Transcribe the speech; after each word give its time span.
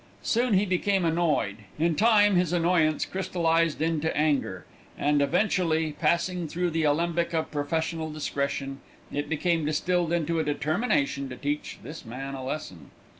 Soon 0.23 0.55
he 0.55 0.65
became 0.65 1.05
annoyed, 1.05 1.57
in 1.77 1.93
time 1.93 2.35
his 2.35 2.53
annoyance 2.53 3.05
crystallised 3.05 3.83
into 3.83 4.17
anger, 4.17 4.65
and 4.97 5.21
eventually, 5.21 5.91
passing 5.91 6.47
through 6.47 6.71
the 6.71 6.85
alembic 6.85 7.35
of 7.35 7.51
professional 7.51 8.09
discretion, 8.11 8.79
it 9.11 9.29
became 9.29 9.63
distilled 9.63 10.11
into 10.11 10.39
a 10.39 10.43
determination 10.43 11.29
to 11.29 11.35
teach 11.35 11.77
this 11.83 12.03
man 12.03 12.33
a 12.33 12.43
lesson. 12.43 12.89